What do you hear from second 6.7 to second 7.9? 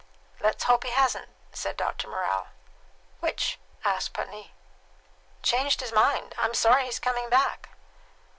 he's coming back."